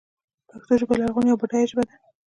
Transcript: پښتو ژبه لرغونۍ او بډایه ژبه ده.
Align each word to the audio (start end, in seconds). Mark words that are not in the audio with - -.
پښتو 0.49 0.73
ژبه 0.79 0.93
لرغونۍ 1.01 1.29
او 1.31 1.39
بډایه 1.41 1.69
ژبه 1.71 1.83
ده. 1.87 1.95